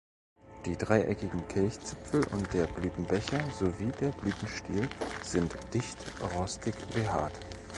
[0.65, 4.89] Die dreieckigen Kelchzipfel und der Blütenbecher sowie der Blütenstiel
[5.21, 5.95] sind dicht
[6.35, 7.39] rostig behaart.